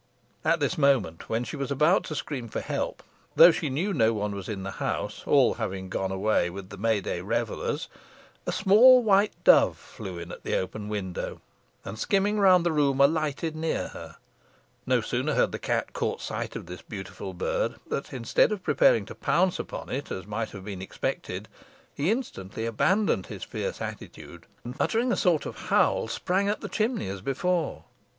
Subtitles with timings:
[0.43, 3.03] At this moment, when she was about to scream for help,
[3.35, 6.77] though she knew no one was in the house, all having gone away with the
[6.77, 7.87] May day revellers,
[8.47, 11.39] a small white dove flew in at the open window,
[11.85, 14.15] and skimming round the room, alighted near her.
[14.87, 19.05] No sooner had the cat caught sight of this beautiful bird, than instead of preparing
[19.05, 21.47] to pounce upon it, as might have been expected,
[21.93, 26.69] he instantly abandoned his fierce attitude, and, uttering a sort of howl, sprang up the
[26.69, 27.83] chimney as before.